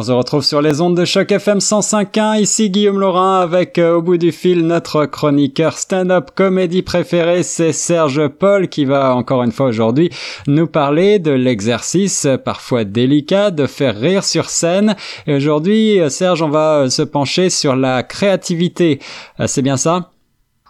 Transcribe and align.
On 0.00 0.02
se 0.02 0.12
retrouve 0.12 0.44
sur 0.44 0.62
les 0.62 0.80
ondes 0.80 0.96
de 0.96 1.04
choc 1.04 1.32
FM 1.32 1.58
105.1. 1.58 2.40
Ici 2.40 2.70
Guillaume 2.70 3.00
Laurin 3.00 3.40
avec 3.40 3.78
euh, 3.78 3.96
au 3.96 4.00
bout 4.00 4.16
du 4.16 4.30
fil 4.30 4.64
notre 4.64 5.06
chroniqueur 5.06 5.76
stand-up 5.76 6.30
comédie 6.36 6.82
préféré, 6.82 7.42
c'est 7.42 7.72
Serge 7.72 8.28
Paul 8.28 8.68
qui 8.68 8.84
va 8.84 9.16
encore 9.16 9.42
une 9.42 9.50
fois 9.50 9.66
aujourd'hui 9.66 10.10
nous 10.46 10.68
parler 10.68 11.18
de 11.18 11.32
l'exercice 11.32 12.28
parfois 12.44 12.84
délicat 12.84 13.50
de 13.50 13.66
faire 13.66 13.98
rire 13.98 14.22
sur 14.22 14.50
scène. 14.50 14.94
Et 15.26 15.34
aujourd'hui, 15.34 16.00
euh, 16.00 16.10
Serge, 16.10 16.42
on 16.42 16.48
va 16.48 16.82
euh, 16.82 16.90
se 16.90 17.02
pencher 17.02 17.50
sur 17.50 17.74
la 17.74 18.04
créativité. 18.04 19.00
C'est 19.46 19.62
bien 19.62 19.76
ça? 19.76 20.12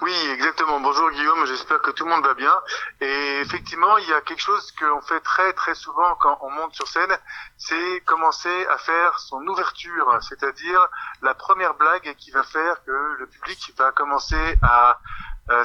Oui, 0.01 0.13
exactement. 0.33 0.81
Bonjour 0.81 1.11
Guillaume, 1.11 1.45
j'espère 1.47 1.83
que 1.83 1.88
tout 1.99 2.05
le 2.05 2.11
monde 2.11 2.25
va 2.25 2.35
bien. 2.35 2.55
Et 3.01 3.41
effectivement, 3.41 3.99
il 3.99 4.09
y 4.09 4.13
a 4.13 4.21
quelque 4.21 4.41
chose 4.41 4.73
qu'on 4.73 5.03
fait 5.03 5.21
très 5.21 5.53
très 5.53 5.75
souvent 5.75 6.15
quand 6.21 6.39
on 6.43 6.51
monte 6.51 6.75
sur 6.75 6.87
scène, 6.87 7.15
c'est 7.57 8.01
commencer 8.07 8.67
à 8.69 8.79
faire 8.79 9.19
son 9.19 9.45
ouverture, 9.49 10.19
c'est-à-dire 10.23 10.81
la 11.23 11.35
première 11.35 11.75
blague 11.75 12.15
qui 12.17 12.31
va 12.31 12.45
faire 12.45 12.83
que 12.85 13.17
le 13.19 13.27
public 13.27 13.75
va 13.77 13.91
commencer 13.91 14.59
à 14.63 15.01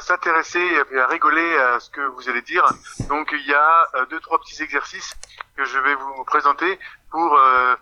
s'intéresser 0.00 0.60
et 0.60 0.98
à 0.98 1.06
rigoler 1.06 1.58
à 1.58 1.78
ce 1.78 1.90
que 1.90 2.00
vous 2.00 2.28
allez 2.28 2.42
dire. 2.42 2.64
Donc 3.08 3.30
il 3.32 3.46
y 3.46 3.54
a 3.54 3.88
euh, 3.94 4.06
deux 4.06 4.18
trois 4.20 4.40
petits 4.40 4.62
exercices 4.62 5.14
que 5.56 5.64
je 5.64 5.78
vais 5.78 5.94
vous 5.94 6.24
présenter 6.24 6.78
pour 7.10 7.36
euh, 7.36 7.76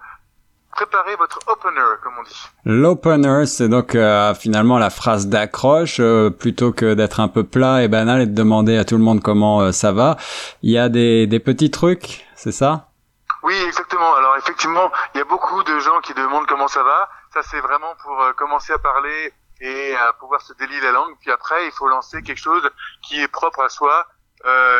préparez 0.72 1.14
votre 1.16 1.38
opener, 1.46 1.80
comme 2.02 2.14
on 2.18 2.22
dit. 2.22 2.48
L'opener, 2.64 3.46
c'est 3.46 3.68
donc 3.68 3.94
euh, 3.94 4.34
finalement 4.34 4.78
la 4.78 4.90
phrase 4.90 5.28
d'accroche, 5.28 5.98
euh, 6.00 6.30
plutôt 6.30 6.72
que 6.72 6.94
d'être 6.94 7.20
un 7.20 7.28
peu 7.28 7.44
plat 7.44 7.82
et 7.82 7.88
banal 7.88 8.22
et 8.22 8.26
de 8.26 8.34
demander 8.34 8.76
à 8.78 8.84
tout 8.84 8.96
le 8.96 9.02
monde 9.02 9.22
comment 9.22 9.60
euh, 9.60 9.72
ça 9.72 9.92
va. 9.92 10.16
Il 10.62 10.70
y 10.72 10.78
a 10.78 10.88
des, 10.88 11.26
des 11.26 11.38
petits 11.38 11.70
trucs, 11.70 12.26
c'est 12.34 12.52
ça? 12.52 12.88
Oui, 13.42 13.54
exactement. 13.66 14.14
Alors 14.14 14.36
effectivement, 14.36 14.90
il 15.14 15.18
y 15.18 15.20
a 15.20 15.24
beaucoup 15.24 15.62
de 15.62 15.78
gens 15.78 16.00
qui 16.00 16.14
demandent 16.14 16.46
comment 16.46 16.68
ça 16.68 16.82
va. 16.82 17.08
Ça, 17.34 17.42
c'est 17.42 17.60
vraiment 17.60 17.94
pour 18.02 18.18
commencer 18.36 18.72
à 18.72 18.78
parler 18.78 19.32
et 19.60 19.94
à 19.96 20.12
pouvoir 20.14 20.40
se 20.40 20.52
délier 20.54 20.80
la 20.80 20.92
langue. 20.92 21.14
Puis 21.20 21.30
après, 21.30 21.66
il 21.66 21.72
faut 21.72 21.88
lancer 21.88 22.22
quelque 22.22 22.40
chose 22.40 22.68
qui 23.02 23.20
est 23.20 23.28
propre 23.28 23.60
à 23.62 23.68
soi 23.68 24.06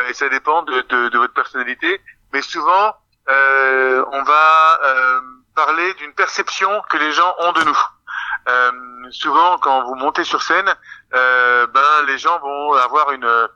et 0.09 0.13
ça 0.13 0.29
dépend 0.29 0.61
de, 0.63 0.81
de, 0.81 1.09
de, 1.09 1.17
votre 1.17 1.33
personnalité. 1.33 1.99
Mais 2.31 2.41
souvent, 2.41 2.93
on 3.27 4.23
va 4.23 5.21
parler 5.55 5.93
d'une 5.95 6.13
perception 6.13 6.81
que 6.89 6.97
les 6.97 7.11
gens 7.11 7.35
ont 7.39 7.51
de 7.53 7.63
nous. 7.63 7.79
Euh, 8.47 8.71
souvent, 9.11 9.57
quand 9.59 9.83
vous 9.85 9.95
montez 9.95 10.23
sur 10.23 10.41
scène, 10.41 10.73
euh, 11.13 11.67
ben 11.67 12.05
les 12.07 12.17
gens 12.17 12.39
vont 12.39 12.73
avoir 12.73 13.11
une 13.11 13.49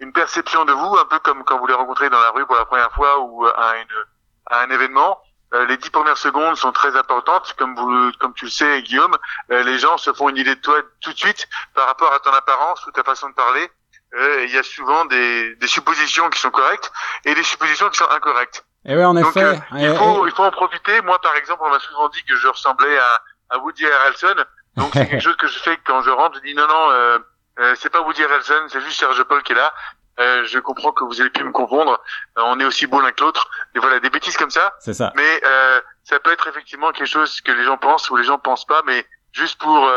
une 0.00 0.12
perception 0.12 0.64
de 0.64 0.72
vous, 0.72 0.98
un 0.98 1.04
peu 1.06 1.18
comme 1.20 1.44
quand 1.44 1.58
vous 1.58 1.66
les 1.66 1.74
rencontrez 1.74 2.10
dans 2.10 2.20
la 2.20 2.30
rue 2.30 2.46
pour 2.46 2.56
la 2.56 2.64
première 2.64 2.92
fois 2.92 3.20
ou 3.20 3.46
à, 3.46 3.76
une, 3.78 4.04
à 4.46 4.60
un 4.60 4.70
événement. 4.70 5.20
Euh, 5.54 5.66
les 5.66 5.76
dix 5.76 5.90
premières 5.90 6.18
secondes 6.18 6.56
sont 6.56 6.72
très 6.72 6.96
importantes, 6.96 7.54
comme 7.56 7.76
vous, 7.76 8.12
comme 8.18 8.34
tu 8.34 8.46
le 8.46 8.50
sais, 8.50 8.82
Guillaume. 8.82 9.16
Euh, 9.50 9.62
les 9.62 9.78
gens 9.78 9.96
se 9.98 10.12
font 10.12 10.28
une 10.28 10.36
idée 10.36 10.56
de 10.56 10.60
toi 10.60 10.76
tout 11.00 11.12
de 11.12 11.18
suite 11.18 11.48
par 11.74 11.86
rapport 11.86 12.12
à 12.12 12.18
ton 12.20 12.32
apparence 12.32 12.84
ou 12.86 12.90
ta 12.90 13.04
façon 13.04 13.28
de 13.28 13.34
parler. 13.34 13.70
Euh, 14.14 14.44
il 14.44 14.52
y 14.52 14.58
a 14.58 14.62
souvent 14.62 15.04
des, 15.06 15.54
des 15.56 15.66
suppositions 15.66 16.28
qui 16.30 16.40
sont 16.40 16.50
correctes 16.50 16.92
et 17.24 17.34
des 17.34 17.42
suppositions 17.42 17.88
qui 17.88 17.98
sont 17.98 18.10
incorrectes. 18.10 18.64
Et 18.86 18.92
eh 18.92 18.96
oui, 18.96 19.04
en 19.04 19.16
effet. 19.16 19.44
Euh, 19.44 19.56
il, 19.72 19.96
faut, 19.96 20.26
il 20.26 20.32
faut 20.32 20.44
en 20.44 20.50
profiter. 20.50 21.00
Moi, 21.02 21.18
par 21.20 21.34
exemple, 21.36 21.62
on 21.64 21.70
m'a 21.70 21.80
souvent 21.80 22.08
dit 22.10 22.22
que 22.24 22.36
je 22.36 22.48
ressemblais 22.48 22.98
à, 22.98 23.54
à 23.56 23.58
Woody 23.58 23.86
Harrelson. 23.86 24.34
Donc, 24.76 24.90
c'est 24.92 25.08
quelque 25.08 25.22
chose 25.22 25.36
que 25.36 25.46
je 25.46 25.58
fais 25.58 25.78
quand 25.86 26.02
je 26.02 26.10
rentre. 26.10 26.36
Je 26.36 26.48
dis 26.48 26.54
non, 26.54 26.66
non, 26.66 26.90
euh, 26.90 27.18
euh, 27.60 27.74
c'est 27.78 27.90
pas 27.90 28.02
Woody 28.02 28.22
Harrelson, 28.24 28.66
c'est 28.68 28.80
juste 28.80 28.98
Serge 28.98 29.22
Paul 29.24 29.42
qui 29.42 29.52
est 29.52 29.56
là. 29.56 29.72
Euh, 30.20 30.44
je 30.46 30.58
comprends 30.60 30.92
que 30.92 31.02
vous 31.04 31.20
allez 31.20 31.30
plus 31.30 31.44
me 31.44 31.50
confondre. 31.50 32.00
Euh, 32.38 32.42
on 32.44 32.60
est 32.60 32.64
aussi 32.64 32.86
beau 32.86 33.00
l'un 33.00 33.10
que 33.12 33.22
l'autre. 33.22 33.48
Et 33.74 33.78
voilà, 33.80 33.98
des 34.00 34.10
bêtises 34.10 34.36
comme 34.36 34.50
ça. 34.50 34.74
C'est 34.78 34.94
ça. 34.94 35.12
Mais 35.16 35.40
euh, 35.44 35.80
ça 36.04 36.20
peut 36.20 36.32
être 36.32 36.46
effectivement 36.46 36.92
quelque 36.92 37.08
chose 37.08 37.40
que 37.40 37.52
les 37.52 37.64
gens 37.64 37.78
pensent 37.78 38.08
ou 38.10 38.16
les 38.16 38.24
gens 38.24 38.38
pensent 38.38 38.66
pas, 38.66 38.82
mais 38.86 39.06
juste 39.32 39.58
pour 39.60 39.90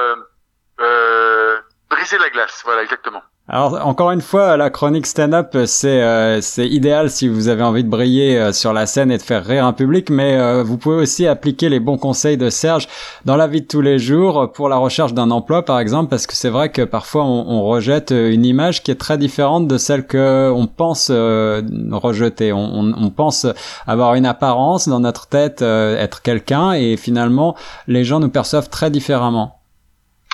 briser 1.90 2.18
la 2.18 2.30
glace. 2.30 2.62
Voilà, 2.66 2.82
exactement. 2.84 3.24
Alors 3.50 3.80
encore 3.88 4.12
une 4.12 4.20
fois, 4.20 4.58
la 4.58 4.70
chronique 4.70 5.08
stand-up, 5.08 5.56
c'est 5.68 6.04
euh, 6.04 6.42
c'est 6.42 6.68
idéal 6.68 7.10
si 7.10 7.30
vous 7.30 7.48
avez 7.48 7.64
envie 7.64 7.86
de 7.86 7.90
briller 7.90 8.38
euh, 8.38 8.52
sur 8.52 8.74
la 8.74 8.86
scène 8.86 9.10
et 9.10 9.18
de 9.18 9.22
faire 9.22 9.46
rire 9.46 9.66
un 9.66 9.72
public, 9.72 10.10
mais 10.10 10.38
euh, 10.38 10.64
vous 10.64 10.78
pouvez 10.78 10.98
aussi 10.98 11.26
appliquer 11.26 11.70
les 11.70 11.80
bons 11.80 11.98
conseils 11.98 12.36
de 12.36 12.50
Serge 12.50 12.90
dans 13.24 13.38
la 13.38 13.48
vie 13.48 13.62
de 13.62 13.66
tous 13.66 13.80
les 13.80 14.00
jours 14.00 14.52
pour 14.52 14.68
la 14.68 14.76
recherche 14.76 15.14
d'un 15.14 15.32
emploi, 15.32 15.64
par 15.64 15.80
exemple, 15.80 16.10
parce 16.10 16.28
que 16.28 16.36
c'est 16.36 16.50
vrai 16.50 16.74
que 16.74 16.82
parfois 16.82 17.24
on, 17.24 17.48
on, 17.48 17.64
rejette 17.64 18.12
une 18.12 18.46
image 18.46 18.84
qui 18.84 18.92
est 18.92 18.96
très 18.96 19.18
différente 19.18 19.66
de 19.66 19.78
celle 19.78 20.06
que 20.06 20.52
on 20.54 20.68
pense 20.68 21.10
rejeter. 21.10 22.52
On, 22.52 22.60
on, 22.60 22.94
on, 23.02 23.10
pense 23.12 23.48
avoir 23.88 24.16
une 24.16 24.26
apparence 24.26 24.90
dans 24.90 25.00
notre 25.00 25.28
tête, 25.28 25.62
être 25.62 26.22
quelqu'un, 26.22 26.74
et 26.74 26.98
finalement 26.98 27.56
les 27.88 28.04
gens 28.04 28.20
nous 28.20 28.30
perçoivent 28.30 28.70
très 28.70 28.92
différemment. 28.92 29.57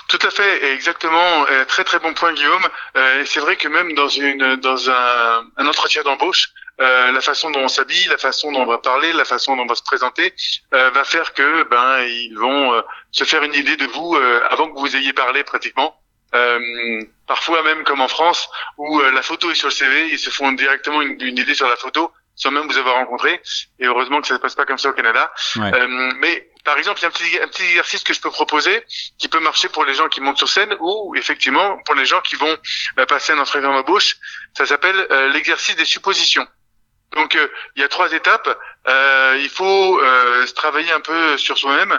Tout 0.08 0.18
à 0.22 0.30
fait, 0.30 0.72
exactement. 0.72 1.46
Euh, 1.50 1.64
très 1.64 1.84
très 1.84 1.98
bon 1.98 2.12
point, 2.14 2.32
Guillaume. 2.32 2.66
Euh, 2.96 3.22
et 3.22 3.26
c'est 3.26 3.40
vrai 3.40 3.56
que 3.56 3.68
même 3.68 3.94
dans 3.94 4.08
une 4.08 4.56
dans 4.56 4.90
un, 4.90 5.44
un 5.56 5.66
entretien 5.66 6.02
d'embauche, 6.02 6.50
euh, 6.80 7.12
la 7.12 7.20
façon 7.20 7.50
dont 7.50 7.60
on 7.60 7.68
s'habille, 7.68 8.06
la 8.08 8.18
façon 8.18 8.52
dont 8.52 8.62
on 8.62 8.66
va 8.66 8.78
parler, 8.78 9.12
la 9.12 9.24
façon 9.24 9.56
dont 9.56 9.62
on 9.62 9.66
va 9.66 9.74
se 9.74 9.82
présenter, 9.82 10.34
euh, 10.74 10.90
va 10.90 11.04
faire 11.04 11.32
que 11.32 11.62
ben 11.64 12.02
ils 12.02 12.36
vont 12.36 12.82
se 13.12 13.24
faire 13.24 13.42
une 13.42 13.54
idée 13.54 13.76
de 13.76 13.86
vous 13.86 14.16
avant 14.50 14.70
que 14.70 14.78
vous 14.78 14.94
ayez 14.96 15.12
parlé 15.12 15.42
pratiquement. 15.44 15.98
parfois 17.26 17.62
même 17.62 17.84
comme 17.84 18.00
en 18.00 18.08
France 18.08 18.48
où 18.76 19.00
la 19.00 19.22
photo 19.22 19.50
est 19.50 19.54
sur 19.54 19.68
le 19.68 19.74
CV, 19.74 20.08
ils 20.10 20.18
se 20.18 20.30
font 20.30 20.52
directement 20.52 21.00
une, 21.00 21.16
une 21.20 21.38
idée 21.38 21.54
sur 21.54 21.68
la 21.68 21.76
photo 21.76 22.12
sans 22.36 22.50
même 22.50 22.66
vous 22.66 22.78
avoir 22.78 22.96
rencontré. 22.96 23.40
Et 23.78 23.86
heureusement 23.86 24.20
que 24.20 24.26
ça 24.26 24.34
ne 24.34 24.38
se 24.38 24.42
passe 24.42 24.56
pas 24.56 24.66
comme 24.66 24.78
ça 24.78 24.90
au 24.90 24.92
Canada. 24.92 25.32
mais 26.16 26.48
par 26.64 26.78
exemple, 26.78 26.98
il 27.00 27.02
y 27.02 27.04
a 27.04 27.08
un 27.08 27.12
petit, 27.12 27.38
un 27.42 27.48
petit 27.48 27.62
exercice 27.64 28.02
que 28.02 28.14
je 28.14 28.20
peux 28.20 28.30
proposer 28.30 28.84
qui 29.18 29.28
peut 29.28 29.40
marcher 29.40 29.68
pour 29.68 29.84
les 29.84 29.94
gens 29.94 30.08
qui 30.08 30.20
montent 30.20 30.38
sur 30.38 30.48
scène 30.48 30.74
ou 30.80 31.14
effectivement 31.16 31.78
pour 31.84 31.94
les 31.94 32.06
gens 32.06 32.20
qui 32.22 32.36
vont 32.36 32.56
euh, 32.98 33.06
passer 33.06 33.32
un 33.32 33.38
entretien 33.38 33.70
d'embauche. 33.70 34.16
Ça 34.56 34.64
s'appelle 34.64 35.06
euh, 35.10 35.28
l'exercice 35.28 35.76
des 35.76 35.84
suppositions. 35.84 36.46
Donc 37.12 37.36
euh, 37.36 37.48
il 37.76 37.82
y 37.82 37.84
a 37.84 37.88
trois 37.88 38.12
étapes. 38.12 38.48
il 38.86 39.50
faut 39.50 40.00
se 40.00 40.52
travailler 40.54 40.90
un 40.90 41.00
peu 41.00 41.36
sur 41.38 41.58
soi-même 41.58 41.98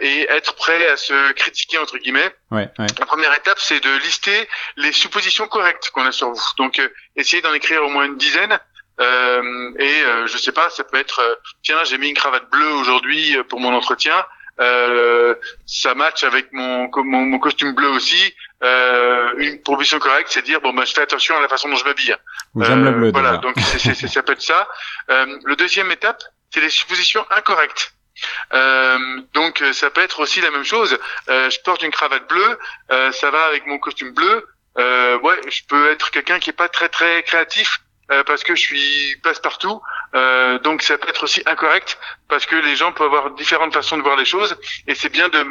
et 0.00 0.26
être 0.30 0.54
prêt 0.54 0.86
à 0.88 0.96
se 0.96 1.32
critiquer 1.32 1.78
entre 1.78 1.98
guillemets. 1.98 2.32
Ouais, 2.52 2.70
ouais. 2.78 2.86
La 2.98 3.06
première 3.06 3.34
étape, 3.34 3.58
c'est 3.58 3.80
de 3.80 3.96
lister 4.04 4.48
les 4.76 4.92
suppositions 4.92 5.48
correctes 5.48 5.90
qu'on 5.90 6.06
a 6.06 6.12
sur 6.12 6.30
vous. 6.30 6.42
Donc 6.58 6.80
essayez 7.16 7.42
d'en 7.42 7.52
écrire 7.54 7.82
au 7.82 7.88
moins 7.88 8.04
une 8.04 8.16
dizaine. 8.16 8.60
Euh, 9.00 9.72
et 9.78 10.02
euh, 10.04 10.26
je 10.26 10.38
sais 10.38 10.52
pas, 10.52 10.70
ça 10.70 10.84
peut 10.84 10.98
être 10.98 11.20
euh, 11.20 11.34
tiens, 11.62 11.82
j'ai 11.84 11.98
mis 11.98 12.08
une 12.08 12.14
cravate 12.14 12.48
bleue 12.50 12.72
aujourd'hui 12.74 13.36
pour 13.48 13.60
mon 13.60 13.74
entretien. 13.74 14.24
ça 15.66 15.94
match 15.94 16.22
avec 16.22 16.52
mon, 16.52 16.88
mon, 16.96 17.22
mon 17.26 17.38
costume 17.38 17.74
bleu 17.74 17.88
aussi. 17.88 18.34
une 18.62 19.60
proposition 19.62 19.98
correcte, 19.98 20.28
c'est 20.30 20.42
dire 20.42 20.60
bon 20.60 20.72
ben 20.72 20.84
je 20.84 20.92
fais 20.92 21.02
attention 21.02 21.36
à 21.36 21.40
la 21.40 21.48
façon 21.48 21.68
dont 21.68 21.76
je 21.76 21.84
m'habille. 21.84 22.16
J'aime 22.60 22.84
le 22.84 22.92
bleu. 22.92 23.10
Voilà, 23.12 23.38
donc 23.38 23.56
c'est, 23.58 23.94
ça 23.94 24.22
peut 24.22 24.32
être 24.32 24.42
ça. 24.42 24.68
le 25.08 25.54
deuxième 25.56 25.90
étape, 25.90 26.22
c'est 26.50 26.60
les 26.60 26.70
suppositions 26.70 27.26
incorrectes. 27.30 27.94
Euh, 28.52 29.20
donc 29.34 29.62
ça 29.72 29.90
peut 29.90 30.02
être 30.02 30.20
aussi 30.20 30.40
la 30.40 30.52
même 30.52 30.64
chose. 30.64 30.96
Euh, 31.28 31.50
je 31.50 31.58
porte 31.64 31.82
une 31.82 31.90
cravate 31.90 32.28
bleue, 32.28 32.58
euh, 32.92 33.10
ça 33.12 33.32
va 33.32 33.46
avec 33.46 33.66
mon 33.66 33.78
costume 33.78 34.12
bleu. 34.12 34.46
ouais, 34.76 35.40
je 35.48 35.62
peux 35.68 35.90
être 35.90 36.12
quelqu'un 36.12 36.38
qui 36.38 36.50
est 36.50 36.54
pas 36.64 36.68
très 36.68 36.88
très 36.88 37.22
créatif 37.24 37.80
euh, 37.80 37.84
parce 38.26 38.44
que 38.44 38.54
je 38.54 38.60
suis 38.60 39.16
passe-partout. 39.22 39.80
Euh, 40.14 40.58
donc 40.60 40.82
ça 40.82 40.98
peut 40.98 41.08
être 41.08 41.24
aussi 41.24 41.42
incorrect 41.46 41.98
parce 42.28 42.46
que 42.46 42.56
les 42.56 42.76
gens 42.76 42.92
peuvent 42.92 43.06
avoir 43.06 43.30
différentes 43.32 43.74
façons 43.74 43.96
de 43.96 44.02
voir 44.02 44.16
les 44.16 44.24
choses 44.24 44.56
et 44.86 44.94
c'est 44.94 45.08
bien 45.08 45.28
de 45.28 45.44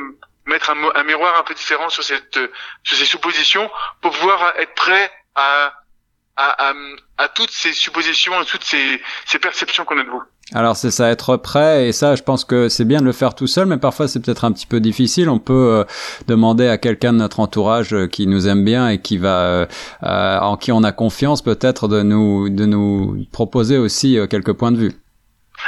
mettre 0.46 0.70
un, 0.70 0.96
un, 0.96 1.04
miroir 1.04 1.38
un 1.38 1.44
peu 1.44 1.54
différent 1.54 1.90
sur 1.90 2.04
cette 2.04 2.40
sur 2.84 2.98
ces 2.98 3.06
suppositions 3.06 3.70
pour 4.02 4.12
pouvoir 4.12 4.54
être 4.58 4.74
prêt 4.76 5.12
à 5.36 5.74
à, 6.36 6.70
à, 6.70 6.74
à 7.18 7.28
toutes 7.30 7.52
ces 7.52 7.74
suppositions, 7.74 8.34
à 8.34 8.46
toutes 8.46 8.64
ces, 8.64 9.02
ces 9.26 9.40
perceptions 9.40 9.86
qu'on 9.86 10.00
a 10.00 10.04
de 10.04 10.10
vous. 10.10 10.24
Alors 10.54 10.76
c'est 10.76 10.92
ça, 10.92 11.10
être 11.10 11.38
prêt, 11.38 11.88
et 11.88 11.92
ça 11.94 12.16
je 12.16 12.22
pense 12.22 12.44
que 12.44 12.70
c'est 12.70 12.86
bien 12.86 13.00
de 13.00 13.06
le 13.06 13.14
faire 13.14 13.34
tout 13.34 13.48
seul, 13.48 13.66
mais 13.66 13.78
parfois 13.78 14.08
c'est 14.08 14.20
peut-être 14.20 14.44
un 14.46 14.52
petit 14.52 14.66
peu 14.68 14.80
difficile. 14.80 15.30
On 15.30 15.40
peut 15.40 15.54
euh, 15.54 15.84
demander 16.28 16.68
à 16.68 16.78
quelqu'un 16.78 17.14
de 17.14 17.18
notre 17.20 17.40
entourage 17.40 17.94
euh, 17.94 18.08
qui 18.08 18.28
nous 18.28 18.48
aime 18.48 18.64
bien 18.64 18.90
et 18.90 19.02
qui 19.02 19.18
va, 19.18 19.40
euh, 19.40 19.66
en 20.02 20.58
qui 20.58 20.72
on 20.72 20.84
a 20.84 20.92
confiance 20.92 21.42
peut-être 21.42 21.88
de 21.88 22.02
nous, 22.02 22.50
de 22.50 22.66
nous 22.66 23.26
proposer 23.32 23.78
aussi 23.78 24.18
quelques 24.30 24.54
points 24.54 24.72
de 24.72 24.78
vue. 24.78 24.94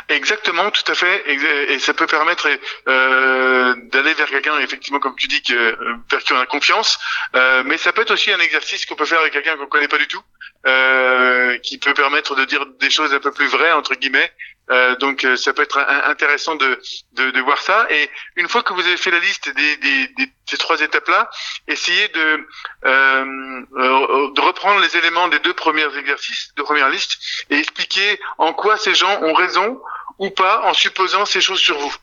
Exactement, 0.09 0.71
tout 0.71 0.91
à 0.91 0.95
fait, 0.95 1.23
et 1.71 1.79
ça 1.79 1.93
peut 1.93 2.07
permettre 2.07 2.49
euh, 2.87 3.75
d'aller 3.91 4.13
vers 4.13 4.27
quelqu'un, 4.27 4.57
effectivement, 4.59 4.99
comme 4.99 5.15
tu 5.15 5.27
dis, 5.27 5.41
que, 5.41 5.77
vers 6.09 6.23
qui 6.23 6.33
on 6.33 6.39
a 6.39 6.45
confiance. 6.45 6.97
Euh, 7.35 7.63
mais 7.65 7.77
ça 7.77 7.93
peut 7.93 8.01
être 8.01 8.11
aussi 8.11 8.31
un 8.31 8.39
exercice 8.39 8.85
qu'on 8.85 8.95
peut 8.95 9.05
faire 9.05 9.19
avec 9.19 9.33
quelqu'un 9.33 9.57
qu'on 9.57 9.67
connaît 9.67 9.87
pas 9.87 9.97
du 9.97 10.07
tout, 10.07 10.21
euh, 10.65 11.57
qui 11.59 11.77
peut 11.77 11.93
permettre 11.93 12.35
de 12.35 12.45
dire 12.45 12.65
des 12.79 12.89
choses 12.89 13.13
un 13.13 13.19
peu 13.19 13.31
plus 13.31 13.47
vraies 13.47 13.71
entre 13.71 13.95
guillemets, 13.95 14.31
euh, 14.71 14.95
donc 14.95 15.23
euh, 15.23 15.35
ça 15.35 15.53
peut 15.53 15.61
être 15.61 15.77
intéressant 16.05 16.55
de, 16.55 16.81
de, 17.13 17.31
de, 17.31 17.41
voir 17.41 17.59
ça. 17.59 17.85
Et 17.91 18.09
une 18.35 18.49
fois 18.49 18.63
que 18.63 18.73
vous 18.73 18.81
avez 18.81 18.97
fait 18.97 19.11
la 19.11 19.19
liste 19.19 19.53
des, 19.53 19.77
des, 19.77 20.07
des 20.17 20.31
ces 20.47 20.57
trois 20.57 20.79
étapes-là, 20.81 21.29
essayez 21.67 22.07
de, 22.09 22.47
euh, 22.85 23.25
de 23.71 24.41
reprendre 24.41 24.79
les 24.79 24.97
éléments 24.97 25.27
des 25.27 25.39
deux 25.39 25.53
premiers 25.53 25.95
exercices, 25.97 26.53
de 26.55 26.63
première 26.63 26.89
liste, 26.89 27.17
et 27.49 27.57
expliquer 27.57 28.19
en 28.37 28.53
quoi 28.53 28.77
ces 28.77 28.95
gens 28.95 29.21
ont 29.23 29.33
raison 29.33 29.81
ou 30.17 30.29
pas 30.29 30.61
en 30.63 30.73
supposant 30.73 31.25
ces 31.25 31.41
choses 31.41 31.59
sur 31.59 31.77
vous. 31.77 31.93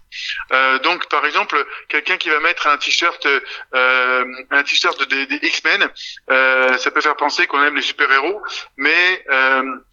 Euh, 0.53 0.79
donc, 0.81 1.09
par 1.09 1.25
exemple, 1.25 1.65
quelqu'un 1.89 2.17
qui 2.17 2.29
va 2.29 2.41
mettre 2.41 2.67
un 2.67 2.77
t-shirt, 2.77 3.27
euh, 3.75 4.25
un 4.51 4.63
t-shirt 4.63 5.09
des, 5.09 5.39
X-Men, 5.43 5.89
euh, 6.31 6.77
ça 6.77 6.91
peut 6.91 7.01
faire 7.01 7.17
penser 7.17 7.47
qu'on 7.47 7.63
aime 7.63 7.77
les 7.77 7.83
super-héros, 7.83 8.43
mais 8.77 9.25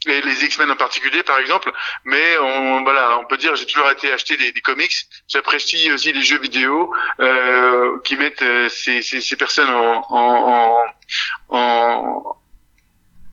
et 0.07 0.21
les 0.21 0.45
X-Men 0.45 0.71
en 0.71 0.75
particulier, 0.75 1.24
par 1.24 1.39
exemple. 1.39 1.71
Mais 2.04 2.38
on, 2.39 2.83
voilà, 2.83 3.18
on 3.19 3.25
peut 3.25 3.38
dire, 3.38 3.56
j'ai 3.56 3.66
toujours 3.66 3.89
été 3.89 4.12
acheter 4.12 4.36
des, 4.38 4.51
des 4.51 4.62
comics. 4.62 4.94
J'apprécie 5.27 5.92
aussi 5.92 6.12
les 6.12 6.24
jeux 6.24 6.39
vidéo 6.39 6.94
qui 8.04 8.18
mettent 8.18 8.44
ces, 8.69 9.01
ces, 9.01 9.22
ces 9.22 9.36
personnes 9.36 9.69
en, 9.69 10.06
en, 10.10 10.86
en 11.50 12.36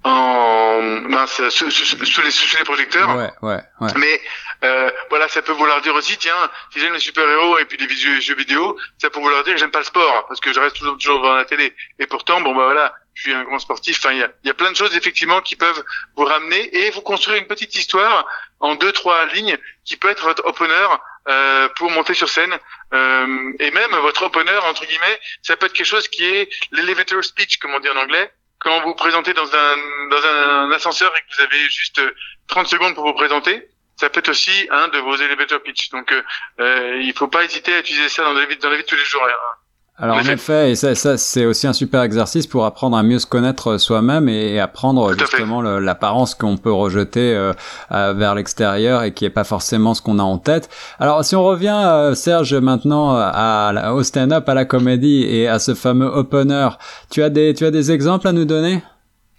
en 0.07 0.81
mince, 0.83 1.49
sous, 1.49 1.71
sous, 1.71 2.23
les, 2.23 2.31
sous 2.31 2.57
les 2.57 2.65
projecteurs. 2.65 3.17
Ouais, 3.17 3.31
ouais, 3.43 3.61
ouais. 3.81 3.91
Mais 3.97 4.21
euh, 4.65 4.91
voilà, 5.11 5.29
ça 5.29 5.43
peut 5.43 5.53
vouloir 5.53 5.81
dire 5.81 5.95
aussi, 5.95 6.17
tiens, 6.17 6.51
si 6.73 6.81
j'aime 6.81 6.93
les 6.93 7.01
super-héros 7.01 7.59
et 7.59 7.65
puis 7.65 7.79
les 7.79 8.21
jeux, 8.21 8.35
vidéo, 8.35 8.77
ça 8.99 9.11
peut 9.11 9.21
vouloir 9.21 9.45
dire 9.45 9.55
que 9.55 9.61
j'aime 9.61 9.71
pas 9.71 9.81
le 9.81 9.85
sport 9.85 10.27
parce 10.29 10.41
que 10.41 10.53
je 10.53 10.61
reste 10.61 10.77
toujours, 10.77 10.99
toujours 10.99 11.21
devant 11.21 11.35
la 11.35 11.45
télé. 11.45 11.75
Et 11.99 12.07
pourtant, 12.07 12.41
bon 12.41 12.55
bah 12.55 12.65
voilà, 12.65 12.95
je 13.15 13.23
suis 13.23 13.33
un 13.33 13.45
grand 13.45 13.59
sportif. 13.59 13.99
Enfin, 13.99 14.13
il 14.13 14.19
y 14.19 14.23
a, 14.23 14.31
y 14.45 14.51
a 14.51 14.55
plein 14.55 14.71
de 14.71 14.77
choses 14.77 14.95
effectivement 14.97 15.41
qui 15.41 15.57
peuvent 15.57 15.85
vous 16.17 16.25
ramener 16.25 16.75
et 16.77 16.91
vous 16.91 17.03
construire 17.03 17.39
une 17.39 17.47
petite 17.47 17.75
histoire 17.75 18.27
en 18.61 18.75
deux 18.75 18.93
trois 18.93 19.27
lignes 19.27 19.59
qui 19.85 19.97
peut 19.97 20.09
être 20.09 20.25
votre 20.25 20.45
opener 20.47 20.87
euh, 21.29 21.69
pour 21.77 21.91
monter 21.91 22.15
sur 22.15 22.29
scène. 22.29 22.57
Euh, 22.95 23.53
et 23.59 23.71
même 23.71 23.91
votre 23.97 24.25
opener 24.25 24.57
entre 24.69 24.87
guillemets, 24.87 25.21
ça 25.43 25.57
peut 25.57 25.67
être 25.67 25.73
quelque 25.73 25.87
chose 25.87 26.09
qui 26.09 26.25
est 26.25 26.49
l'elevator 26.73 27.25
speech, 27.25 27.59
comme 27.59 27.75
on 27.75 27.81
dit 27.81 27.89
en 27.89 27.97
anglais 27.97 28.31
quand 28.59 28.81
vous 28.81 28.95
présentez 28.95 29.33
dans 29.33 29.47
un, 29.55 29.77
dans 30.11 30.27
un 30.27 30.73
ascenseur 30.73 31.13
et 31.17 31.21
que 31.21 31.37
vous 31.37 31.43
avez 31.43 31.71
juste 31.71 32.01
30 32.49 32.67
secondes 32.67 32.95
pour 32.95 33.05
vous 33.05 33.15
présenter, 33.15 33.69
ça 33.97 34.11
peut 34.11 34.21
être 34.21 34.29
aussi 34.29 34.69
un 34.71 34.89
de 34.89 34.99
vos 34.99 35.17
elevator 35.17 35.63
pitch. 35.63 35.91
Donc, 35.91 36.13
euh, 36.13 36.23
euh, 36.61 37.01
il 37.03 37.13
faut 37.15 37.29
pas 37.29 37.45
hésiter 37.45 37.75
à 37.75 37.81
utiliser 37.81 38.09
ça 38.09 38.25
dans 38.25 38.33
la 38.33 38.47
vie, 38.47 38.57
dans 38.57 38.71
la 38.71 38.77
vie 38.77 38.83
de 38.83 38.89
tous 38.89 38.97
les 38.97 39.05
jours. 39.05 39.23
Hein. 39.25 39.59
Alors 39.99 40.19
en 40.19 40.21
effet, 40.21 40.73
et 40.73 40.75
ça, 40.75 40.95
ça 40.95 41.17
c'est 41.17 41.47
aussi 41.47 41.67
un 41.67 41.73
super 41.73 42.03
exercice 42.03 42.47
pour 42.47 42.67
apprendre 42.67 42.99
à 42.99 43.03
mieux 43.03 43.19
se 43.19 43.27
connaître 43.27 43.79
soi-même 43.79 44.29
et 44.29 44.61
apprendre 44.61 45.15
justement 45.19 45.63
l'apparence 45.63 46.35
qu'on 46.35 46.59
peut 46.59 46.73
rejeter 46.73 47.35
euh, 47.35 47.55
vers 47.91 48.35
l'extérieur 48.35 49.05
et 49.05 49.15
qui 49.15 49.25
est 49.25 49.31
pas 49.31 49.45
forcément 49.45 49.95
ce 49.95 50.03
qu'on 50.03 50.19
a 50.19 50.23
en 50.23 50.37
tête. 50.37 50.69
Alors 50.99 51.25
si 51.25 51.35
on 51.35 51.43
revient, 51.43 51.81
euh, 51.83 52.15
Serge, 52.15 52.55
maintenant 52.57 53.17
à, 53.17 53.93
au 53.95 54.03
stand-up, 54.03 54.47
à 54.47 54.53
la 54.53 54.67
comédie 54.67 55.25
et 55.25 55.49
à 55.49 55.59
ce 55.59 55.75
fameux 55.75 56.09
opener, 56.09 56.69
tu 57.11 57.23
as 57.23 57.31
des, 57.31 57.55
tu 57.55 57.65
as 57.65 57.71
des 57.71 57.91
exemples 57.91 58.29
à 58.29 58.33
nous 58.33 58.45
donner? 58.45 58.83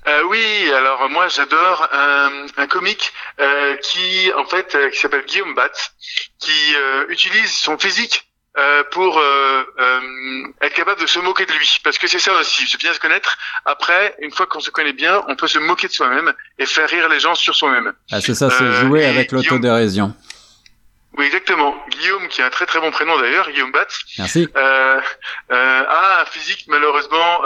Euh, 0.08 0.24
oui, 0.30 0.72
alors 0.74 1.10
moi 1.10 1.28
j'adore 1.28 1.88
un, 1.92 2.46
un 2.58 2.68
comique 2.68 3.14
euh, 3.40 3.76
qui 3.78 4.32
en 4.34 4.46
fait 4.46 4.78
qui 4.92 5.00
s'appelle 5.00 5.26
Guillaume 5.26 5.54
Batz, 5.56 5.92
qui 6.40 6.76
utilise 7.10 7.54
son 7.54 7.78
physique 7.78 8.28
euh, 8.58 8.84
pour 8.90 9.20
euh, 9.20 9.64
euh, 9.80 10.48
être 10.64 10.74
capable 10.74 11.00
de 11.00 11.06
se 11.06 11.20
moquer 11.20 11.46
de 11.46 11.52
lui. 11.54 11.78
Parce 11.84 12.00
que 12.00 12.08
c'est 12.08 12.18
ça 12.18 12.34
aussi, 12.34 12.66
je 12.66 12.76
bien 12.78 12.92
se 12.92 13.00
connaître. 13.00 13.38
Après, 13.66 14.16
une 14.20 14.32
fois 14.32 14.48
qu'on 14.48 14.60
se 14.60 14.72
connaît 14.72 14.94
bien, 14.94 15.24
on 15.28 15.36
peut 15.36 15.48
se 15.48 15.60
moquer 15.60 15.88
de 15.88 15.94
soi-même 15.94 16.34
et 16.58 16.66
faire 16.66 16.90
rire 16.90 17.08
les 17.08 17.20
gens 17.20 17.36
sur 17.36 17.54
soi-même. 17.56 17.94
Ah, 18.12 18.20
c'est 18.20 18.34
ça, 18.34 18.50
c'est 18.50 18.72
jouer 18.82 19.06
avec 19.06 19.32
l'autodérision. 19.32 20.16
Oui, 21.20 21.26
exactement. 21.26 21.76
Guillaume, 21.90 22.28
qui 22.30 22.42
a 22.42 22.48
un 22.48 22.50
très 22.50 22.66
très 22.66 22.80
bon 22.80 22.90
prénom 22.90 23.20
d'ailleurs, 23.20 23.48
Guillaume 23.52 23.72
Batz. 23.72 24.00
Merci. 24.18 24.48
Euh, 24.56 25.02
a 25.50 26.22
un 26.22 26.26
physique 26.26 26.66
malheureusement 26.68 27.44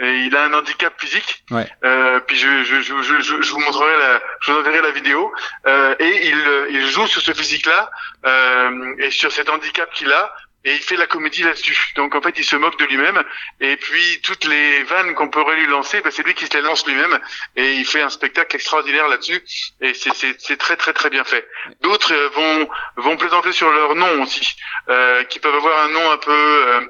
et 0.00 0.20
il 0.26 0.36
a 0.36 0.44
un 0.44 0.52
handicap 0.52 0.94
physique. 1.00 1.44
Ouais. 1.50 1.66
Euh, 1.84 2.20
puis 2.20 2.36
je, 2.36 2.64
je, 2.64 2.80
je, 2.82 3.02
je, 3.02 3.42
je 3.42 3.52
vous 3.52 3.60
montrerai 3.60 3.96
la, 3.98 4.20
je 4.40 4.52
vous 4.52 4.58
enverrai 4.58 4.80
la 4.82 4.90
vidéo. 4.90 5.32
Euh, 5.66 5.94
et 5.98 6.28
il, 6.28 6.66
il 6.70 6.86
joue 6.86 7.06
sur 7.06 7.20
ce 7.20 7.32
physique-là 7.32 7.90
euh, 8.24 8.94
et 8.98 9.10
sur 9.10 9.32
cet 9.32 9.48
handicap 9.48 9.92
qu'il 9.92 10.12
a. 10.12 10.32
Et 10.64 10.74
il 10.74 10.82
fait 10.82 10.96
la 10.96 11.06
comédie 11.06 11.44
là-dessus. 11.44 11.92
Donc 11.94 12.14
en 12.14 12.20
fait, 12.20 12.34
il 12.36 12.44
se 12.44 12.56
moque 12.56 12.78
de 12.78 12.84
lui-même. 12.84 13.22
Et 13.60 13.76
puis 13.76 14.20
toutes 14.22 14.44
les 14.44 14.82
vannes 14.84 15.14
qu'on 15.14 15.28
pourrait 15.28 15.56
lui 15.56 15.66
lancer, 15.66 16.00
ben, 16.00 16.10
c'est 16.10 16.24
lui 16.24 16.34
qui 16.34 16.46
se 16.46 16.52
les 16.52 16.62
lance 16.62 16.86
lui-même. 16.86 17.18
Et 17.56 17.74
il 17.74 17.86
fait 17.86 18.02
un 18.02 18.10
spectacle 18.10 18.54
extraordinaire 18.56 19.08
là-dessus. 19.08 19.42
Et 19.80 19.94
c'est 19.94 20.56
très 20.58 20.76
très 20.76 20.92
très 20.92 21.10
bien 21.10 21.24
fait. 21.24 21.48
D'autres 21.80 22.12
euh, 22.12 22.28
vont 22.28 22.68
vont 22.96 23.16
plaisanter 23.16 23.52
sur 23.52 23.70
leur 23.70 23.94
nom 23.94 24.22
aussi, 24.22 24.56
euh, 24.88 25.24
qui 25.24 25.38
peuvent 25.38 25.54
avoir 25.54 25.84
un 25.84 25.88
nom 25.88 26.10
un 26.10 26.18
peu 26.18 26.80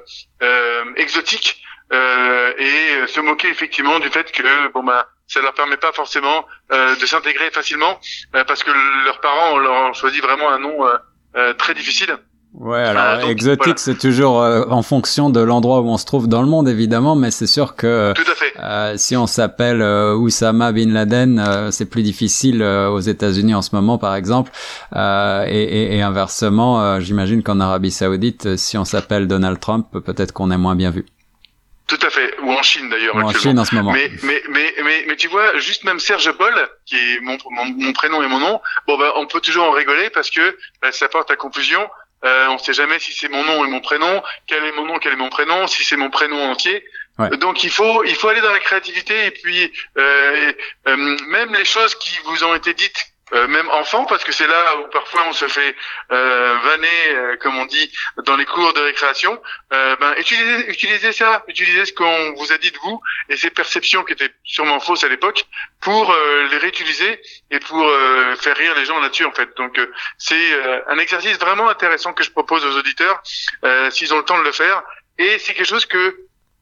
euh 0.41 0.85
exotique 0.95 1.61
euh, 1.91 2.51
et 2.59 3.07
se 3.07 3.19
moquer 3.19 3.49
effectivement 3.49 3.99
du 3.99 4.09
fait 4.09 4.31
que 4.31 4.71
bon 4.73 4.83
bah 4.83 5.07
ça 5.27 5.41
leur 5.41 5.53
permet 5.53 5.77
pas 5.77 5.91
forcément 5.91 6.45
euh, 6.71 6.95
de 6.95 7.05
s'intégrer 7.05 7.49
facilement 7.51 7.99
euh, 8.35 8.43
parce 8.47 8.63
que 8.63 8.69
leurs 9.05 9.19
parents 9.21 9.57
leur 9.57 9.89
ont 9.89 9.93
choisi 9.93 10.19
vraiment 10.19 10.51
un 10.51 10.59
nom 10.59 10.77
très 11.57 11.73
difficile. 11.73 12.17
Ouais, 12.55 12.79
alors 12.79 13.29
exotique, 13.29 13.77
c'est 13.77 13.97
toujours 13.97 14.37
en 14.37 14.81
fonction 14.81 15.29
de 15.29 15.39
l'endroit 15.39 15.81
où 15.81 15.87
on 15.89 15.97
se 15.97 16.05
trouve 16.05 16.27
dans 16.27 16.41
le 16.41 16.47
monde, 16.47 16.67
évidemment, 16.67 17.15
mais 17.15 17.29
c'est 17.29 17.47
sûr 17.47 17.75
que 17.75 18.13
Tout 18.13 18.23
à 18.23 18.35
fait. 18.35 18.97
si 18.97 19.15
on 19.15 19.27
s'appelle 19.27 19.83
Oussama 19.83 20.71
Bin 20.71 20.91
Laden, 20.91 21.71
c'est 21.71 21.85
plus 21.85 22.01
difficile 22.01 22.63
aux 22.63 22.99
États-Unis 22.99 23.53
en 23.53 23.61
ce 23.61 23.75
moment, 23.75 23.99
par 23.99 24.15
exemple, 24.15 24.51
et, 24.95 25.47
et, 25.47 25.97
et, 25.97 26.01
inversement, 26.01 26.99
j'imagine 26.99 27.43
qu'en 27.43 27.59
Arabie 27.59 27.91
Saoudite, 27.91 28.57
si 28.57 28.79
on 28.79 28.85
s'appelle 28.85 29.27
Donald 29.27 29.59
Trump, 29.59 29.85
peut-être 30.03 30.33
qu'on 30.33 30.49
est 30.49 30.57
moins 30.57 30.75
bien 30.75 30.89
vu. 30.89 31.05
Tout 31.89 31.99
à 32.03 32.11
fait, 32.11 32.35
ou 32.41 32.51
en 32.51 32.61
Chine 32.61 32.87
d'ailleurs. 32.87 33.15
en 33.15 33.33
Chine 33.33 33.57
en 33.57 33.65
ce 33.65 33.73
moment. 33.73 33.91
Mais, 33.91 34.11
mais, 34.21 34.43
mais, 34.49 34.75
mais, 34.83 35.05
mais, 35.07 35.15
tu 35.15 35.27
vois, 35.27 35.57
juste 35.57 35.83
même 35.83 35.99
Serge 35.99 36.31
Paul, 36.33 36.53
qui 36.85 36.95
est 36.95 37.19
mon, 37.19 37.35
mon, 37.49 37.93
prénom 37.93 38.21
et 38.21 38.27
mon 38.27 38.39
nom, 38.39 38.61
bon 38.87 38.95
bah, 38.97 39.13
on 39.15 39.25
peut 39.25 39.41
toujours 39.41 39.65
en 39.65 39.71
rigoler 39.71 40.11
parce 40.11 40.29
que 40.29 40.55
bah, 40.83 40.91
ça 40.91 41.09
porte 41.09 41.31
à 41.31 41.35
confusion. 41.35 41.89
Euh, 42.23 42.47
on 42.49 42.59
sait 42.59 42.73
jamais 42.73 42.99
si 42.99 43.11
c'est 43.13 43.29
mon 43.29 43.43
nom 43.43 43.65
et 43.65 43.69
mon 43.69 43.79
prénom, 43.79 44.21
quel 44.45 44.63
est 44.65 44.71
mon 44.73 44.85
nom, 44.85 44.99
quel 44.99 45.13
est 45.13 45.15
mon 45.15 45.29
prénom, 45.29 45.65
si 45.65 45.83
c'est 45.83 45.97
mon 45.97 46.11
prénom 46.11 46.51
entier. 46.51 46.85
Ouais. 47.17 47.29
Donc 47.37 47.63
il 47.63 47.71
faut 47.71 48.03
il 48.03 48.15
faut 48.15 48.27
aller 48.29 48.41
dans 48.41 48.51
la 48.51 48.59
créativité 48.59 49.25
et 49.25 49.31
puis 49.31 49.71
euh, 49.97 50.53
euh, 50.87 51.17
même 51.27 51.53
les 51.53 51.65
choses 51.65 51.95
qui 51.95 52.17
vous 52.25 52.43
ont 52.43 52.53
été 52.53 52.73
dites 52.73 53.08
euh, 53.33 53.47
même 53.47 53.69
enfant, 53.69 54.05
parce 54.05 54.23
que 54.23 54.31
c'est 54.31 54.47
là 54.47 54.77
où 54.77 54.87
parfois 54.89 55.23
on 55.27 55.33
se 55.33 55.47
fait 55.47 55.75
euh, 56.11 56.57
vanner, 56.63 56.87
euh, 57.09 57.37
comme 57.37 57.57
on 57.57 57.65
dit, 57.65 57.91
dans 58.25 58.35
les 58.35 58.45
cours 58.45 58.73
de 58.73 58.81
récréation. 58.81 59.41
Euh, 59.73 59.95
ben, 59.99 60.15
utilisez, 60.17 61.11
ça, 61.11 61.43
utilisez 61.47 61.85
ce 61.85 61.93
qu'on 61.93 62.33
vous 62.33 62.51
a 62.51 62.57
dit 62.57 62.71
de 62.71 62.77
vous 62.79 63.01
et 63.29 63.37
ces 63.37 63.49
perceptions 63.49 64.03
qui 64.03 64.13
étaient 64.13 64.33
sûrement 64.43 64.79
fausses 64.79 65.03
à 65.03 65.09
l'époque 65.09 65.45
pour 65.81 66.11
euh, 66.11 66.47
les 66.49 66.57
réutiliser 66.57 67.21
et 67.51 67.59
pour 67.59 67.89
faire 68.39 68.55
rire 68.55 68.75
les 68.75 68.85
gens 68.85 68.99
là-dessus 68.99 69.25
en 69.25 69.31
fait. 69.31 69.49
Donc 69.57 69.79
c'est 70.17 70.83
un 70.87 70.97
exercice 70.97 71.37
vraiment 71.39 71.69
intéressant 71.69 72.13
que 72.13 72.23
je 72.23 72.31
propose 72.31 72.65
aux 72.65 72.77
auditeurs 72.77 73.21
s'ils 73.89 74.13
ont 74.13 74.17
le 74.17 74.23
temps 74.25 74.37
de 74.37 74.43
le 74.43 74.51
faire 74.51 74.83
et 75.17 75.39
c'est 75.39 75.53
quelque 75.53 75.67
chose 75.67 75.87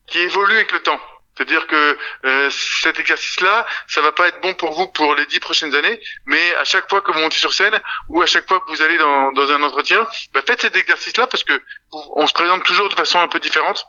qui 0.07 0.19
évolue 0.19 0.55
avec 0.55 0.71
le 0.71 0.79
temps. 0.79 0.99
C'est-à-dire 1.37 1.67
que 1.67 1.97
euh, 2.25 2.49
cet 2.49 2.99
exercice-là, 2.99 3.67
ça 3.87 4.01
va 4.01 4.11
pas 4.11 4.27
être 4.27 4.41
bon 4.41 4.55
pour 4.55 4.73
vous 4.73 4.87
pour 4.87 5.13
les 5.13 5.25
dix 5.27 5.39
prochaines 5.39 5.75
années, 5.75 6.01
mais 6.25 6.55
à 6.55 6.63
chaque 6.63 6.89
fois 6.89 7.01
que 7.01 7.11
vous 7.11 7.19
montez 7.19 7.37
sur 7.37 7.53
scène 7.53 7.79
ou 8.09 8.21
à 8.23 8.25
chaque 8.25 8.47
fois 8.47 8.59
que 8.59 8.69
vous 8.71 8.81
allez 8.81 8.97
dans, 8.97 9.31
dans 9.33 9.51
un 9.51 9.61
entretien, 9.61 10.07
bah 10.33 10.41
faites 10.45 10.61
cet 10.61 10.75
exercice-là 10.75 11.27
parce 11.27 11.43
que 11.43 11.61
on 11.91 12.25
se 12.25 12.33
présente 12.33 12.63
toujours 12.63 12.89
de 12.89 12.95
façon 12.95 13.19
un 13.19 13.27
peu 13.27 13.39
différente 13.39 13.85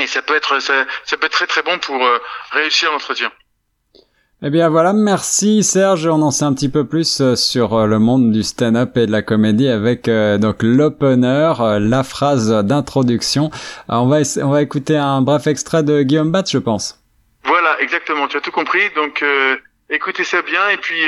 et 0.00 0.06
ça 0.06 0.22
peut 0.22 0.36
être 0.36 0.60
ça, 0.60 0.86
peut 1.10 1.26
être 1.26 1.32
très 1.32 1.46
très 1.46 1.62
bon 1.62 1.78
pour 1.78 2.04
euh, 2.04 2.18
réussir 2.52 2.92
l'entretien. 2.92 3.30
Eh 4.44 4.50
bien 4.50 4.68
voilà, 4.68 4.92
merci 4.92 5.62
Serge. 5.62 6.08
On 6.08 6.20
en 6.20 6.32
sait 6.32 6.44
un 6.44 6.52
petit 6.52 6.68
peu 6.68 6.84
plus 6.84 7.20
euh, 7.20 7.36
sur 7.36 7.74
euh, 7.74 7.86
le 7.86 8.00
monde 8.00 8.32
du 8.32 8.42
stand-up 8.42 8.96
et 8.96 9.06
de 9.06 9.12
la 9.12 9.22
comédie 9.22 9.68
avec 9.68 10.08
euh, 10.08 10.36
donc 10.36 10.64
l'opener, 10.64 11.52
la 11.78 12.02
phrase 12.02 12.50
d'introduction. 12.64 13.50
On 13.88 14.08
va 14.08 14.18
on 14.42 14.50
va 14.50 14.62
écouter 14.62 14.96
un 14.96 15.22
bref 15.22 15.46
extrait 15.46 15.84
de 15.84 16.02
Guillaume 16.02 16.32
Batz, 16.32 16.50
je 16.50 16.58
pense. 16.58 16.98
Voilà, 17.44 17.80
exactement. 17.80 18.26
Tu 18.26 18.36
as 18.36 18.40
tout 18.40 18.50
compris. 18.50 18.82
Donc 18.96 19.24
écoutez 19.90 20.24
ça 20.24 20.42
bien 20.42 20.70
et 20.70 20.76
puis 20.76 21.00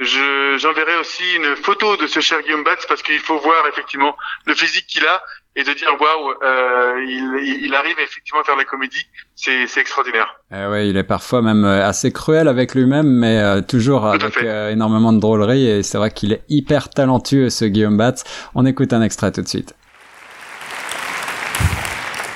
je 0.00 0.58
j'enverrai 0.58 0.96
aussi 0.98 1.24
une 1.36 1.56
photo 1.56 1.96
de 1.96 2.06
ce 2.06 2.20
cher 2.20 2.42
Guillaume 2.42 2.64
Batz 2.64 2.84
parce 2.86 3.02
qu'il 3.02 3.18
faut 3.18 3.38
voir 3.38 3.66
effectivement 3.66 4.14
le 4.44 4.54
physique 4.54 4.86
qu'il 4.88 5.06
a 5.06 5.22
et 5.56 5.62
de 5.62 5.72
dire 5.72 5.88
waouh, 6.00 6.34
euh, 6.42 7.04
il, 7.06 7.64
il, 7.64 7.74
arrive 7.74 7.96
effectivement 8.00 8.40
à 8.40 8.44
faire 8.44 8.56
la 8.56 8.64
comédie, 8.64 9.06
c'est, 9.36 9.68
c'est 9.68 9.80
extraordinaire. 9.80 10.40
Eh 10.52 10.66
ouais, 10.66 10.88
il 10.88 10.96
est 10.96 11.04
parfois 11.04 11.42
même 11.42 11.64
euh, 11.64 11.86
assez 11.86 12.10
cruel 12.10 12.48
avec 12.48 12.74
lui-même, 12.74 13.06
mais 13.06 13.38
euh, 13.38 13.60
toujours 13.60 14.06
avec 14.06 14.36
euh, 14.42 14.70
énormément 14.70 15.12
de 15.12 15.20
drôlerie. 15.20 15.68
Et 15.68 15.82
c'est 15.84 15.96
vrai 15.96 16.10
qu'il 16.10 16.32
est 16.32 16.42
hyper 16.48 16.88
talentueux, 16.88 17.50
ce 17.50 17.66
Guillaume 17.66 17.96
Batz. 17.96 18.24
On 18.56 18.66
écoute 18.66 18.92
un 18.92 19.02
extrait 19.02 19.30
tout 19.30 19.42
de 19.42 19.48
suite. 19.48 19.74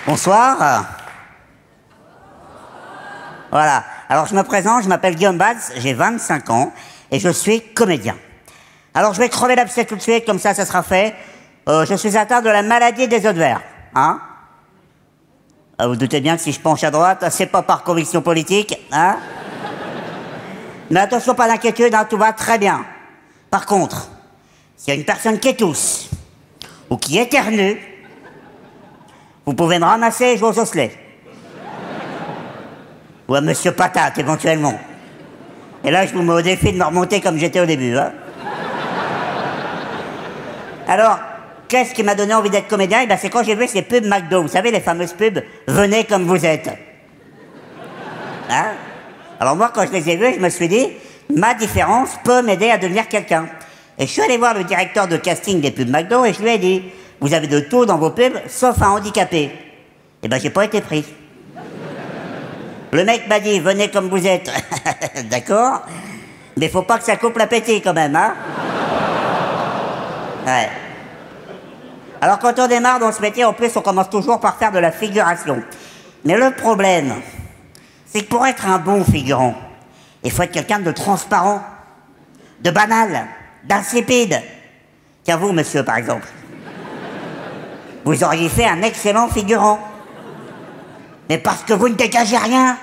Bonsoir. 0.07 0.87
Voilà. 3.51 3.85
Alors 4.09 4.27
je 4.27 4.35
me 4.35 4.43
présente, 4.43 4.85
je 4.85 4.89
m'appelle 4.89 5.17
Guillaume 5.17 5.39
Batz, 5.39 5.73
j'ai 5.77 5.93
25 5.93 6.51
ans 6.51 6.73
et 7.11 7.19
je 7.19 7.31
suis 7.31 7.63
comédien. 7.75 8.17
Alors 8.95 9.13
je 9.13 9.19
vais 9.19 9.29
crever 9.29 9.57
l'abcès 9.57 9.85
tout 9.85 9.97
de 9.97 10.01
suite, 10.01 10.25
comme 10.25 10.39
ça 10.39 10.55
ça 10.55 10.65
sera 10.65 10.83
fait. 10.83 11.15
Euh, 11.69 11.85
je 11.85 11.95
suis 11.95 12.17
atteint 12.17 12.41
de 12.41 12.49
la 12.49 12.63
maladie 12.63 13.09
des 13.09 13.21
de 13.21 13.29
verre. 13.29 13.61
Hein 13.95 14.21
ah, 15.77 15.87
Vous 15.87 15.97
doutez 15.97 16.21
bien 16.21 16.37
que 16.37 16.43
si 16.43 16.53
je 16.53 16.61
penche 16.61 16.83
à 16.83 16.91
droite, 16.91 17.25
c'est 17.31 17.47
pas 17.47 17.63
par 17.63 17.83
conviction 17.83 18.23
politique, 18.23 18.75
hein 18.91 19.17
Mais 20.91 21.01
attention, 21.01 21.35
pas 21.35 21.47
d'inquiétude, 21.47 21.95
hein, 21.95 22.07
tout 22.09 22.17
va 22.17 22.33
très 22.33 22.59
bien. 22.59 22.87
Par 23.51 23.67
contre, 23.67 24.09
s'il 24.77 24.95
y 24.95 24.97
a 24.97 24.99
une 24.99 25.05
personne 25.05 25.39
qui 25.39 25.55
tousse 25.57 26.09
ou 26.89 26.97
qui 26.97 27.19
éternue, 27.19 27.77
vous 29.45 29.53
pouvez 29.55 29.79
me 29.79 29.85
ramasser 29.85 30.39
je 30.39 30.45
vous 30.45 30.59
osselet. 30.59 30.93
Ou 33.29 33.35
à 33.35 33.43
Monsieur 33.43 33.73
Patate, 33.73 34.17
éventuellement. 34.17 34.79
Et 35.85 35.91
là, 35.91 36.07
je 36.07 36.15
vous 36.15 36.23
mets 36.23 36.33
au 36.33 36.41
défi 36.41 36.73
de 36.73 36.79
me 36.79 36.85
remonter 36.85 37.21
comme 37.21 37.37
j'étais 37.37 37.61
au 37.61 37.67
début. 37.67 37.95
Hein. 37.95 38.13
Alors, 40.87 41.19
qu'est-ce 41.69 41.95
qui 41.95 42.03
m'a 42.03 42.15
donné 42.15 42.35
envie 42.35 42.51
d'être 42.51 42.69
comédien? 42.69 43.01
Eh 43.03 43.07
ben, 43.07 43.17
C'est 43.17 43.31
quand 43.31 43.45
j'ai 43.45 43.55
vu 43.55 43.69
ces 43.69 43.83
pubs 43.83 44.05
McDo. 44.05 44.43
Vous 44.43 44.49
savez, 44.49 44.71
les 44.71 44.81
fameuses 44.81 45.13
pubs 45.13 45.43
«Venez 45.69 46.05
comme 46.05 46.25
vous 46.25 46.45
êtes 46.45 46.71
hein? 48.51 48.67
Alors 49.39 49.55
moi, 49.55 49.71
quand 49.73 49.87
je 49.87 49.93
les 49.93 50.11
ai 50.11 50.17
vues, 50.17 50.35
je 50.35 50.41
me 50.41 50.49
suis 50.49 50.69
dit 50.69 50.89
«Ma 51.37 51.55
différence 51.55 52.19
peut 52.25 52.43
m'aider 52.43 52.71
à 52.71 52.79
devenir 52.79 53.07
quelqu'un.» 53.09 53.49
Et 53.99 54.07
je 54.07 54.13
suis 54.13 54.23
allé 54.23 54.37
voir 54.37 54.55
le 54.55 54.65
directeur 54.65 55.07
de 55.07 55.17
casting 55.17 55.61
des 55.61 55.71
pubs 55.71 55.91
McDo 55.91 56.25
et 56.25 56.33
je 56.33 56.43
lui 56.43 56.51
ai 56.51 56.59
dit 56.59 56.83
«Vous 57.21 57.35
avez 57.35 57.47
de 57.47 57.61
tout 57.61 57.85
dans 57.85 57.99
vos 57.99 58.11
pubs, 58.11 58.39
sauf 58.49 58.81
un 58.83 58.91
handicapé.» 58.91 59.51
eh 60.23 60.29
ben, 60.29 60.41
j'ai 60.41 60.51
pas 60.51 60.65
été 60.65 60.81
pris. 60.81 61.05
Le 62.91 63.05
mec 63.05 63.29
m'a 63.29 63.39
dit, 63.39 63.61
venez 63.61 63.91
comme 63.91 64.09
vous 64.09 64.27
êtes. 64.27 64.51
D'accord 65.31 65.83
Mais 66.57 66.69
faut 66.69 66.83
pas 66.83 66.99
que 66.99 67.05
ça 67.05 67.17
coupe 67.17 67.37
l'appétit 67.37 67.83
quand 67.83 67.93
même, 67.93 68.17
hein 68.17 68.35
Ouais. 70.47 70.69
Alors 72.21 72.39
quand 72.39 72.59
on 72.59 72.67
démarre 72.67 72.99
dans 72.99 73.13
ce 73.13 73.21
métier, 73.21 73.45
en 73.45 73.53
plus, 73.53 73.77
on 73.77 73.81
commence 73.81 74.11
toujours 74.11 74.41
par 74.41 74.57
faire 74.57 74.73
de 74.73 74.79
la 74.79 74.91
figuration. 74.91 75.63
Mais 76.25 76.37
le 76.37 76.51
problème, 76.51 77.15
c'est 78.07 78.23
que 78.23 78.29
pour 78.29 78.47
être 78.47 78.67
un 78.67 78.79
bon 78.79 79.05
figurant, 79.05 79.55
il 80.25 80.33
faut 80.33 80.43
être 80.43 80.53
quelqu'un 80.53 80.81
de 80.81 80.91
transparent, 80.91 81.63
de 82.61 82.71
banal, 82.71 83.27
d'insipide. 83.65 84.43
Tiens, 85.23 85.37
vous, 85.37 85.53
monsieur, 85.53 85.85
par 85.85 85.97
exemple. 85.97 86.27
Vous 88.05 88.25
auriez 88.25 88.49
fait 88.49 88.67
un 88.67 88.83
excellent 88.83 89.29
figurant. 89.29 89.79
Mais 91.29 91.39
parce 91.39 91.63
que 91.63 91.75
vous 91.75 91.89
ne 91.89 91.95
dégagez 91.95 92.39
rien. 92.39 92.79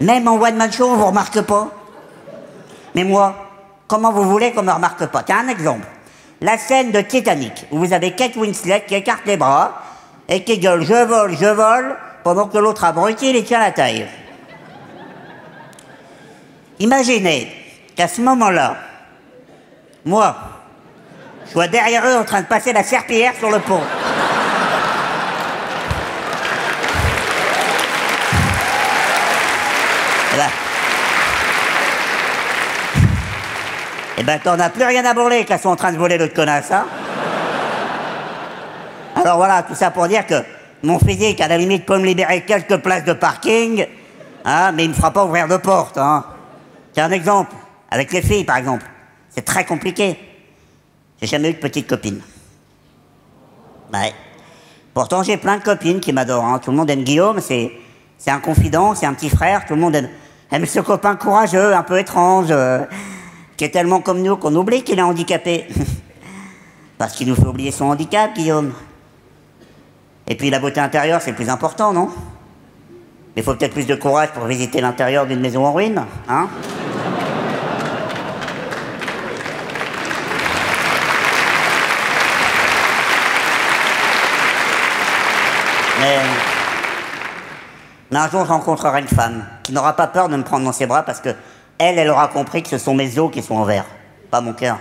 Même 0.00 0.28
en 0.28 0.34
one-man 0.34 0.72
show, 0.72 0.88
on 0.88 0.96
vous 0.96 1.06
remarque 1.06 1.40
pas. 1.40 1.70
Mais 2.94 3.02
moi, 3.02 3.34
comment 3.88 4.12
vous 4.12 4.24
voulez 4.24 4.52
qu'on 4.52 4.62
me 4.62 4.72
remarque 4.72 5.06
pas? 5.06 5.22
Tiens, 5.22 5.38
un 5.44 5.48
exemple. 5.48 5.86
La 6.40 6.58
scène 6.58 6.90
de 6.90 7.00
Titanic, 7.00 7.66
où 7.70 7.78
vous 7.78 7.92
avez 7.92 8.12
Kate 8.12 8.36
Winslet 8.36 8.84
qui 8.86 8.94
écarte 8.94 9.24
les 9.26 9.36
bras 9.36 9.82
et 10.28 10.42
qui 10.42 10.58
gueule 10.58 10.84
«je 10.86 11.04
vole, 11.04 11.36
je 11.36 11.46
vole», 11.46 11.96
pendant 12.24 12.48
que 12.48 12.58
l'autre 12.58 12.84
abruti, 12.84 13.30
il 13.30 13.44
tient 13.44 13.60
la 13.60 13.70
taille. 13.70 14.06
Imaginez 16.80 17.52
qu'à 17.94 18.08
ce 18.08 18.20
moment-là, 18.22 18.76
moi, 20.04 20.36
je 21.46 21.52
sois 21.52 21.68
derrière 21.68 22.06
eux 22.06 22.16
en 22.16 22.24
train 22.24 22.40
de 22.40 22.46
passer 22.46 22.72
la 22.72 22.82
serpillière 22.82 23.34
sur 23.38 23.50
le 23.50 23.60
pont. 23.60 23.82
Eh 34.16 34.22
ben, 34.22 34.38
t'en 34.38 34.58
as 34.58 34.70
plus 34.70 34.84
rien 34.84 35.04
à 35.04 35.14
brûler 35.14 35.44
qu'elles 35.44 35.58
sont 35.60 35.70
en 35.70 35.76
train 35.76 35.92
de 35.92 35.98
voler 35.98 36.18
l'autre 36.18 36.34
connasse, 36.34 36.70
hein 36.70 36.86
Alors 39.16 39.36
voilà, 39.36 39.62
tout 39.62 39.74
ça 39.74 39.90
pour 39.90 40.06
dire 40.06 40.26
que 40.26 40.42
mon 40.82 40.98
physique, 40.98 41.40
à 41.40 41.48
la 41.48 41.58
limite, 41.58 41.84
peut 41.84 41.98
me 41.98 42.04
libérer 42.04 42.42
quelques 42.42 42.76
places 42.76 43.04
de 43.04 43.12
parking, 43.12 43.86
hein, 44.44 44.72
mais 44.72 44.84
il 44.84 44.90
me 44.90 44.94
fera 44.94 45.10
pas 45.10 45.24
ouvrir 45.24 45.48
de 45.48 45.56
porte, 45.56 45.98
hein. 45.98 46.24
C'est 46.94 47.00
un 47.00 47.10
exemple. 47.10 47.54
Avec 47.90 48.12
les 48.12 48.22
filles, 48.22 48.44
par 48.44 48.56
exemple. 48.56 48.84
C'est 49.30 49.44
très 49.44 49.64
compliqué. 49.64 50.16
J'ai 51.20 51.26
jamais 51.26 51.50
eu 51.50 51.54
de 51.54 51.58
petite 51.58 51.88
copine. 51.88 52.20
Ouais. 53.92 54.12
Pourtant, 54.92 55.24
j'ai 55.24 55.36
plein 55.36 55.58
de 55.58 55.62
copines 55.62 55.98
qui 55.98 56.12
m'adorent. 56.12 56.44
Hein. 56.44 56.60
Tout 56.60 56.70
le 56.70 56.76
monde 56.76 56.90
aime 56.90 57.02
Guillaume, 57.02 57.40
c'est, 57.40 57.72
c'est 58.16 58.30
un 58.30 58.38
confident, 58.38 58.94
c'est 58.94 59.06
un 59.06 59.14
petit 59.14 59.28
frère. 59.28 59.64
Tout 59.66 59.74
le 59.74 59.80
monde 59.80 59.96
aime, 59.96 60.08
aime 60.52 60.66
ce 60.66 60.80
copain 60.80 61.16
courageux, 61.16 61.74
un 61.74 61.82
peu 61.82 61.98
étrange. 61.98 62.48
Euh, 62.50 62.84
qui 63.56 63.64
est 63.64 63.70
tellement 63.70 64.00
comme 64.00 64.22
nous 64.22 64.36
qu'on 64.36 64.54
oublie 64.54 64.82
qu'il 64.82 64.98
est 64.98 65.02
handicapé. 65.02 65.66
Parce 66.98 67.14
qu'il 67.14 67.28
nous 67.28 67.34
fait 67.34 67.46
oublier 67.46 67.70
son 67.70 67.86
handicap, 67.86 68.34
Guillaume. 68.34 68.72
Et 70.26 70.36
puis 70.36 70.50
la 70.50 70.58
beauté 70.58 70.80
intérieure, 70.80 71.20
c'est 71.20 71.30
le 71.30 71.36
plus 71.36 71.50
important, 71.50 71.92
non? 71.92 72.08
Il 73.36 73.42
faut 73.42 73.54
peut-être 73.54 73.72
plus 73.72 73.86
de 73.86 73.94
courage 73.94 74.30
pour 74.30 74.44
visiter 74.44 74.80
l'intérieur 74.80 75.26
d'une 75.26 75.40
maison 75.40 75.66
en 75.66 75.72
ruine, 75.72 76.04
hein? 76.28 76.48
Mais... 86.00 86.18
Mais 88.10 88.18
un 88.20 88.28
jour, 88.28 88.44
je 88.44 88.50
rencontrerai 88.50 89.00
une 89.00 89.08
femme 89.08 89.44
qui 89.64 89.72
n'aura 89.72 89.96
pas 89.96 90.06
peur 90.06 90.28
de 90.28 90.36
me 90.36 90.44
prendre 90.44 90.64
dans 90.64 90.72
ses 90.72 90.86
bras 90.86 91.02
parce 91.02 91.20
que 91.20 91.30
elle, 91.84 91.98
elle 91.98 92.08
aura 92.08 92.28
compris 92.28 92.62
que 92.62 92.68
ce 92.70 92.78
sont 92.78 92.94
mes 92.94 93.18
os 93.18 93.30
qui 93.30 93.42
sont 93.42 93.56
en 93.56 93.64
verre, 93.64 93.84
pas 94.30 94.40
mon 94.40 94.54
cœur. 94.54 94.78